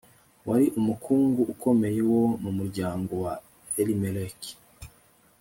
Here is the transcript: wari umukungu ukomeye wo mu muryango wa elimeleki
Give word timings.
wari 0.47 0.65
umukungu 0.79 1.41
ukomeye 1.53 2.01
wo 2.11 2.23
mu 2.43 2.51
muryango 2.57 3.13
wa 3.23 3.33
elimeleki 3.81 4.51